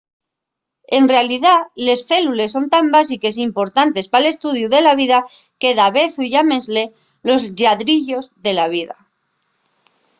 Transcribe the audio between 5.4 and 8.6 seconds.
que davezu llámenles los lladriyos de